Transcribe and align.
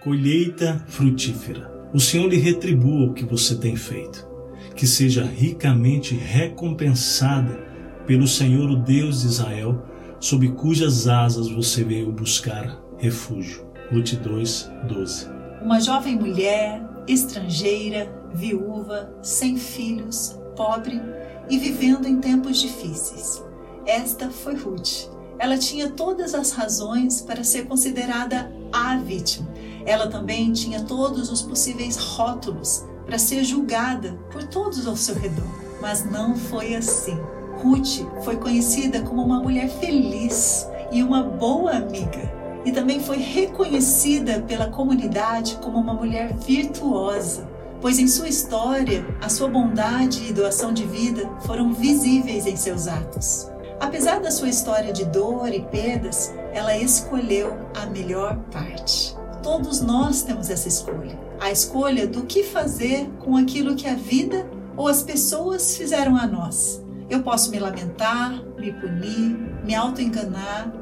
colheita 0.00 0.82
frutífera. 0.88 1.70
O 1.92 2.00
Senhor 2.00 2.28
lhe 2.28 2.38
retribua 2.38 3.06
o 3.06 3.12
que 3.12 3.24
você 3.24 3.54
tem 3.56 3.76
feito, 3.76 4.26
que 4.74 4.86
seja 4.86 5.24
ricamente 5.24 6.14
recompensada 6.14 7.68
pelo 8.06 8.26
Senhor, 8.26 8.70
o 8.70 8.76
Deus 8.76 9.20
de 9.20 9.26
Israel, 9.26 9.84
sob 10.18 10.48
cujas 10.52 11.06
asas 11.06 11.48
você 11.48 11.84
veio 11.84 12.10
buscar 12.10 12.80
refúgio. 12.98 13.66
Ruth 13.92 14.14
2, 14.14 14.70
12. 14.88 15.26
Uma 15.62 15.80
jovem 15.80 16.16
mulher, 16.16 16.82
estrangeira, 17.06 18.10
viúva, 18.32 19.12
sem 19.22 19.56
filhos, 19.56 20.38
pobre 20.56 21.00
e 21.48 21.58
vivendo 21.58 22.06
em 22.06 22.18
tempos 22.20 22.58
difíceis. 22.60 23.42
Esta 23.84 24.30
foi 24.30 24.54
Ruth. 24.54 25.10
Ela 25.38 25.58
tinha 25.58 25.90
todas 25.90 26.34
as 26.34 26.52
razões 26.52 27.20
para 27.20 27.42
ser 27.42 27.66
considerada 27.66 28.52
a 28.72 28.96
vítima. 28.96 29.50
Ela 29.84 30.08
também 30.08 30.52
tinha 30.52 30.82
todos 30.82 31.30
os 31.30 31.42
possíveis 31.42 31.96
rótulos 31.96 32.84
para 33.06 33.18
ser 33.18 33.42
julgada 33.44 34.18
por 34.30 34.44
todos 34.44 34.86
ao 34.86 34.96
seu 34.96 35.14
redor. 35.14 35.46
Mas 35.80 36.04
não 36.04 36.36
foi 36.36 36.74
assim. 36.74 37.18
Ruth 37.62 38.06
foi 38.24 38.36
conhecida 38.36 39.02
como 39.02 39.22
uma 39.22 39.40
mulher 39.40 39.68
feliz 39.68 40.66
e 40.92 41.02
uma 41.02 41.22
boa 41.22 41.72
amiga. 41.72 42.30
E 42.64 42.72
também 42.72 43.00
foi 43.00 43.18
reconhecida 43.18 44.40
pela 44.42 44.68
comunidade 44.68 45.58
como 45.62 45.78
uma 45.78 45.94
mulher 45.94 46.34
virtuosa, 46.34 47.48
pois 47.80 47.98
em 47.98 48.06
sua 48.06 48.28
história 48.28 49.04
a 49.20 49.28
sua 49.28 49.48
bondade 49.48 50.26
e 50.28 50.32
doação 50.32 50.72
de 50.72 50.84
vida 50.84 51.28
foram 51.46 51.72
visíveis 51.72 52.46
em 52.46 52.56
seus 52.56 52.86
atos. 52.86 53.50
Apesar 53.80 54.20
da 54.20 54.30
sua 54.30 54.50
história 54.50 54.92
de 54.92 55.06
dor 55.06 55.48
e 55.48 55.62
perdas, 55.62 56.34
ela 56.52 56.76
escolheu 56.76 57.56
a 57.74 57.86
melhor 57.86 58.36
parte. 58.52 59.16
Todos 59.42 59.80
nós 59.80 60.22
temos 60.22 60.50
essa 60.50 60.68
escolha. 60.68 61.18
A 61.40 61.50
escolha 61.50 62.06
do 62.06 62.24
que 62.24 62.42
fazer 62.42 63.08
com 63.20 63.36
aquilo 63.36 63.74
que 63.74 63.88
a 63.88 63.94
vida 63.94 64.48
ou 64.76 64.86
as 64.86 65.02
pessoas 65.02 65.76
fizeram 65.76 66.16
a 66.16 66.26
nós. 66.26 66.82
Eu 67.08 67.22
posso 67.22 67.50
me 67.50 67.58
lamentar, 67.58 68.42
me 68.58 68.72
punir, 68.72 69.64
me 69.64 69.74
auto-enganar, 69.74 70.72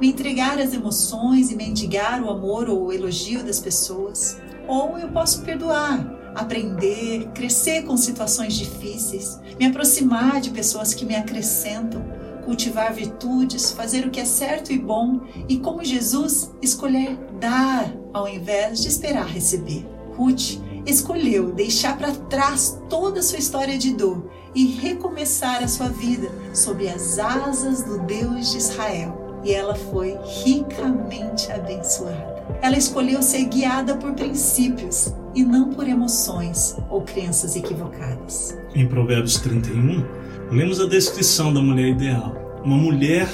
me 0.00 0.08
entregar 0.08 0.58
às 0.58 0.72
emoções 0.72 1.50
e 1.50 1.56
mendigar 1.56 2.22
o 2.22 2.30
amor 2.30 2.68
ou 2.68 2.86
o 2.86 2.92
elogio 2.92 3.44
das 3.44 3.60
pessoas. 3.60 4.38
Ou 4.66 4.98
eu 4.98 5.08
posso 5.08 5.42
perdoar, 5.42 6.32
aprender, 6.34 7.28
crescer 7.34 7.82
com 7.84 7.96
situações 7.96 8.54
difíceis, 8.54 9.38
me 9.58 9.66
aproximar 9.66 10.40
de 10.40 10.50
pessoas 10.50 10.92
que 10.94 11.04
me 11.04 11.14
acrescentam 11.14 12.15
cultivar 12.46 12.94
virtudes, 12.94 13.72
fazer 13.72 14.06
o 14.06 14.10
que 14.10 14.20
é 14.20 14.24
certo 14.24 14.72
e 14.72 14.78
bom 14.78 15.20
e, 15.48 15.58
como 15.58 15.84
Jesus, 15.84 16.52
escolher 16.62 17.18
dar 17.40 17.92
ao 18.14 18.28
invés 18.28 18.80
de 18.80 18.88
esperar 18.88 19.26
receber. 19.26 19.84
Ruth 20.16 20.60
escolheu 20.86 21.52
deixar 21.52 21.98
para 21.98 22.12
trás 22.12 22.80
toda 22.88 23.18
a 23.18 23.22
sua 23.22 23.38
história 23.38 23.76
de 23.76 23.92
dor 23.92 24.30
e 24.54 24.64
recomeçar 24.66 25.62
a 25.62 25.68
sua 25.68 25.88
vida 25.88 26.30
sob 26.54 26.88
as 26.88 27.18
asas 27.18 27.82
do 27.82 27.98
Deus 27.98 28.52
de 28.52 28.58
Israel. 28.58 29.40
E 29.44 29.52
ela 29.52 29.74
foi 29.74 30.16
ricamente 30.44 31.50
abençoada. 31.52 32.36
Ela 32.62 32.78
escolheu 32.78 33.22
ser 33.22 33.44
guiada 33.44 33.96
por 33.96 34.14
princípios 34.14 35.12
e 35.34 35.44
não 35.44 35.70
por 35.70 35.86
emoções 35.86 36.76
ou 36.88 37.02
crenças 37.02 37.56
equivocadas. 37.56 38.56
Em 38.74 38.88
Provérbios 38.88 39.38
31, 39.40 40.25
Lemos 40.50 40.80
a 40.80 40.86
descrição 40.86 41.52
da 41.52 41.60
mulher 41.60 41.88
ideal. 41.88 42.60
Uma 42.64 42.76
mulher, 42.76 43.28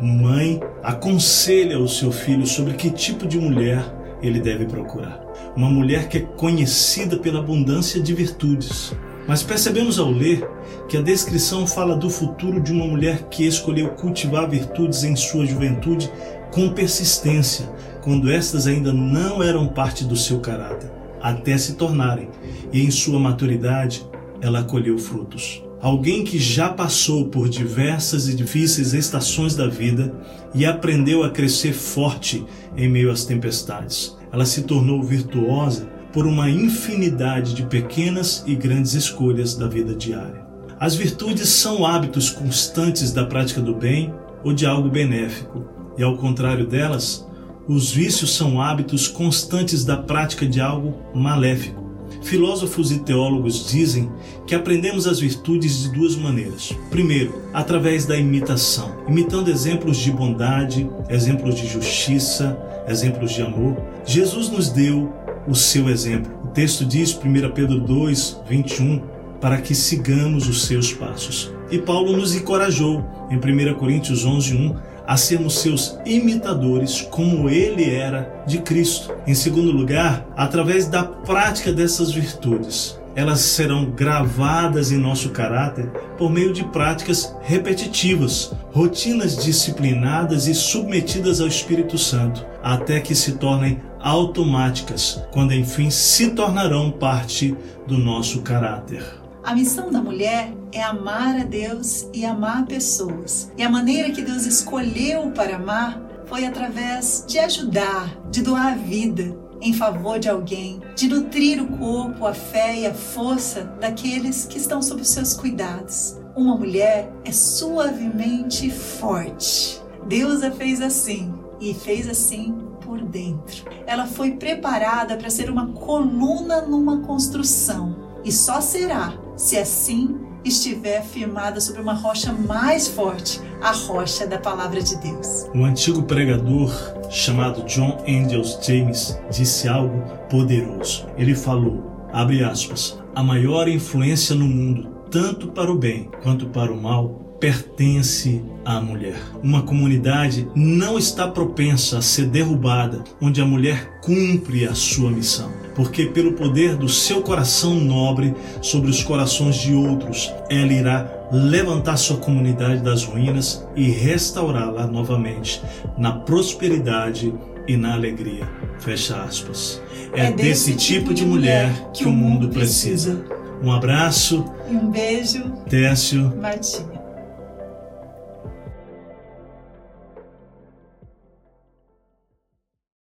mãe, 0.00 0.60
aconselha 0.82 1.78
o 1.78 1.86
seu 1.86 2.10
filho 2.10 2.44
sobre 2.48 2.74
que 2.74 2.90
tipo 2.90 3.28
de 3.28 3.38
mulher 3.38 3.84
ele 4.20 4.40
deve 4.40 4.66
procurar. 4.66 5.24
Uma 5.54 5.70
mulher 5.70 6.08
que 6.08 6.18
é 6.18 6.20
conhecida 6.20 7.16
pela 7.16 7.38
abundância 7.38 8.02
de 8.02 8.12
virtudes. 8.12 8.92
Mas 9.28 9.40
percebemos 9.40 10.00
ao 10.00 10.10
ler 10.10 10.48
que 10.88 10.96
a 10.96 11.00
descrição 11.00 11.64
fala 11.64 11.96
do 11.96 12.10
futuro 12.10 12.60
de 12.60 12.72
uma 12.72 12.86
mulher 12.86 13.28
que 13.30 13.46
escolheu 13.46 13.90
cultivar 13.90 14.50
virtudes 14.50 15.04
em 15.04 15.14
sua 15.14 15.46
juventude 15.46 16.10
com 16.50 16.70
persistência, 16.70 17.66
quando 18.02 18.28
estas 18.28 18.66
ainda 18.66 18.92
não 18.92 19.40
eram 19.42 19.68
parte 19.68 20.04
do 20.04 20.16
seu 20.16 20.40
caráter, 20.40 20.90
até 21.20 21.56
se 21.56 21.74
tornarem, 21.74 22.30
e 22.72 22.82
em 22.82 22.90
sua 22.90 23.20
maturidade 23.20 24.04
ela 24.40 24.64
colheu 24.64 24.98
frutos. 24.98 25.67
Alguém 25.80 26.24
que 26.24 26.38
já 26.38 26.68
passou 26.68 27.26
por 27.26 27.48
diversas 27.48 28.28
e 28.28 28.34
difíceis 28.34 28.94
estações 28.94 29.54
da 29.54 29.68
vida 29.68 30.12
e 30.52 30.66
aprendeu 30.66 31.22
a 31.22 31.30
crescer 31.30 31.72
forte 31.72 32.44
em 32.76 32.88
meio 32.88 33.12
às 33.12 33.24
tempestades. 33.24 34.16
Ela 34.32 34.44
se 34.44 34.62
tornou 34.62 35.02
virtuosa 35.02 35.86
por 36.12 36.26
uma 36.26 36.50
infinidade 36.50 37.54
de 37.54 37.64
pequenas 37.64 38.42
e 38.44 38.56
grandes 38.56 38.94
escolhas 38.94 39.54
da 39.54 39.68
vida 39.68 39.94
diária. 39.94 40.46
As 40.80 40.96
virtudes 40.96 41.48
são 41.48 41.86
hábitos 41.86 42.30
constantes 42.30 43.12
da 43.12 43.24
prática 43.24 43.60
do 43.60 43.74
bem 43.74 44.12
ou 44.42 44.52
de 44.52 44.66
algo 44.66 44.88
benéfico, 44.88 45.64
e 45.96 46.02
ao 46.02 46.16
contrário 46.16 46.66
delas, 46.66 47.26
os 47.68 47.90
vícios 47.90 48.34
são 48.34 48.60
hábitos 48.60 49.06
constantes 49.06 49.84
da 49.84 49.96
prática 49.96 50.46
de 50.46 50.60
algo 50.60 50.96
maléfico. 51.14 51.87
Filósofos 52.22 52.90
e 52.92 52.98
teólogos 52.98 53.66
dizem 53.68 54.10
que 54.46 54.54
aprendemos 54.54 55.06
as 55.06 55.20
virtudes 55.20 55.82
de 55.82 55.90
duas 55.90 56.16
maneiras. 56.16 56.72
Primeiro, 56.90 57.42
através 57.52 58.06
da 58.06 58.16
imitação, 58.16 58.96
imitando 59.08 59.50
exemplos 59.50 59.96
de 59.98 60.10
bondade, 60.10 60.88
exemplos 61.08 61.54
de 61.54 61.66
justiça, 61.66 62.58
exemplos 62.88 63.32
de 63.32 63.42
amor. 63.42 63.76
Jesus 64.04 64.48
nos 64.50 64.68
deu 64.70 65.12
o 65.46 65.54
seu 65.54 65.88
exemplo. 65.88 66.30
O 66.44 66.48
texto 66.48 66.84
diz, 66.84 67.14
1 67.14 67.50
Pedro 67.52 67.80
2, 67.80 68.40
21, 68.48 69.00
para 69.40 69.60
que 69.60 69.74
sigamos 69.74 70.48
os 70.48 70.64
seus 70.66 70.92
passos. 70.92 71.52
E 71.70 71.78
Paulo 71.78 72.16
nos 72.16 72.34
encorajou, 72.34 73.04
em 73.30 73.36
1 73.36 73.74
Coríntios 73.74 74.24
11, 74.24 74.54
1, 74.54 74.76
a 75.08 75.16
sermos 75.16 75.60
seus 75.60 75.98
imitadores, 76.04 77.00
como 77.00 77.48
ele 77.48 77.94
era 77.94 78.44
de 78.46 78.58
Cristo. 78.58 79.10
Em 79.26 79.34
segundo 79.34 79.72
lugar, 79.72 80.28
através 80.36 80.86
da 80.86 81.02
prática 81.02 81.72
dessas 81.72 82.12
virtudes, 82.12 83.00
elas 83.16 83.40
serão 83.40 83.86
gravadas 83.86 84.92
em 84.92 84.98
nosso 84.98 85.30
caráter 85.30 85.90
por 86.18 86.30
meio 86.30 86.52
de 86.52 86.62
práticas 86.62 87.34
repetitivas, 87.40 88.52
rotinas 88.70 89.42
disciplinadas 89.42 90.46
e 90.46 90.54
submetidas 90.54 91.40
ao 91.40 91.48
Espírito 91.48 91.96
Santo, 91.96 92.44
até 92.62 93.00
que 93.00 93.14
se 93.14 93.32
tornem 93.32 93.80
automáticas, 93.98 95.22
quando 95.32 95.54
enfim 95.54 95.88
se 95.88 96.32
tornarão 96.32 96.90
parte 96.90 97.56
do 97.86 97.96
nosso 97.96 98.42
caráter. 98.42 99.17
A 99.48 99.54
missão 99.54 99.90
da 99.90 100.02
mulher 100.02 100.52
é 100.70 100.82
amar 100.82 101.40
a 101.40 101.42
Deus 101.42 102.06
e 102.12 102.22
amar 102.22 102.66
pessoas. 102.66 103.50
E 103.56 103.62
a 103.62 103.70
maneira 103.70 104.10
que 104.10 104.20
Deus 104.20 104.44
escolheu 104.44 105.30
para 105.30 105.56
amar 105.56 105.98
foi 106.26 106.44
através 106.44 107.24
de 107.26 107.38
ajudar, 107.38 108.14
de 108.30 108.42
doar 108.42 108.74
a 108.74 108.76
vida 108.76 109.34
em 109.62 109.72
favor 109.72 110.18
de 110.18 110.28
alguém, 110.28 110.82
de 110.94 111.08
nutrir 111.08 111.62
o 111.62 111.78
corpo, 111.78 112.26
a 112.26 112.34
fé 112.34 112.80
e 112.80 112.86
a 112.86 112.92
força 112.92 113.64
daqueles 113.80 114.44
que 114.44 114.58
estão 114.58 114.82
sob 114.82 115.00
os 115.00 115.08
seus 115.08 115.32
cuidados. 115.32 116.20
Uma 116.36 116.54
mulher 116.54 117.10
é 117.24 117.32
suavemente 117.32 118.70
forte. 118.70 119.80
Deus 120.06 120.42
a 120.42 120.50
fez 120.50 120.82
assim 120.82 121.32
e 121.58 121.72
fez 121.72 122.06
assim 122.06 122.54
por 122.82 123.00
dentro. 123.00 123.64
Ela 123.86 124.06
foi 124.06 124.32
preparada 124.32 125.16
para 125.16 125.30
ser 125.30 125.48
uma 125.48 125.68
coluna 125.68 126.60
numa 126.60 127.00
construção 127.00 127.96
e 128.22 128.30
só 128.30 128.60
será 128.60 129.26
se 129.38 129.56
assim 129.56 130.16
estiver 130.44 131.02
firmada 131.02 131.60
sobre 131.60 131.80
uma 131.80 131.94
rocha 131.94 132.32
mais 132.32 132.88
forte, 132.88 133.40
a 133.60 133.70
rocha 133.70 134.26
da 134.26 134.38
palavra 134.38 134.82
de 134.82 134.96
Deus. 134.96 135.48
Um 135.54 135.64
antigo 135.64 136.02
pregador 136.02 136.70
chamado 137.08 137.62
John 137.64 137.98
Angels 138.06 138.58
James 138.60 139.18
disse 139.30 139.68
algo 139.68 140.02
poderoso. 140.28 141.06
Ele 141.16 141.34
falou, 141.34 142.08
abre 142.12 142.42
aspas, 142.42 142.98
a 143.14 143.22
maior 143.22 143.68
influência 143.68 144.34
no 144.34 144.46
mundo, 144.46 144.90
tanto 145.10 145.48
para 145.48 145.70
o 145.70 145.78
bem 145.78 146.10
quanto 146.22 146.48
para 146.48 146.72
o 146.72 146.80
mal, 146.80 147.27
pertence 147.40 148.42
à 148.64 148.80
mulher. 148.80 149.18
Uma 149.42 149.62
comunidade 149.62 150.48
não 150.54 150.98
está 150.98 151.28
propensa 151.28 151.98
a 151.98 152.02
ser 152.02 152.26
derrubada 152.26 153.04
onde 153.20 153.40
a 153.40 153.46
mulher 153.46 153.98
cumpre 154.00 154.66
a 154.66 154.74
sua 154.74 155.10
missão, 155.10 155.50
porque 155.74 156.06
pelo 156.06 156.32
poder 156.32 156.76
do 156.76 156.88
seu 156.88 157.22
coração 157.22 157.74
nobre 157.74 158.34
sobre 158.60 158.90
os 158.90 159.02
corações 159.02 159.56
de 159.56 159.72
outros, 159.72 160.32
ela 160.50 160.72
irá 160.72 161.18
levantar 161.30 161.96
sua 161.96 162.16
comunidade 162.16 162.82
das 162.82 163.04
ruínas 163.04 163.66
e 163.76 163.90
restaurá-la 163.90 164.86
novamente 164.86 165.62
na 165.96 166.12
prosperidade 166.12 167.32
e 167.66 167.76
na 167.76 167.94
alegria. 167.94 168.48
Fecha 168.80 169.22
aspas. 169.22 169.82
É, 170.14 170.26
é 170.26 170.32
desse, 170.32 170.72
desse 170.72 170.74
tipo, 170.74 171.00
tipo 171.08 171.14
de 171.14 171.24
mulher 171.26 171.90
que 171.92 172.04
o 172.04 172.10
mundo 172.10 172.48
precisa. 172.48 173.16
precisa. 173.16 173.38
Um 173.62 173.72
abraço 173.72 174.44
e 174.70 174.74
um 174.74 174.90
beijo. 174.90 175.50
Técio 175.68 176.32
Martinha. 176.40 176.97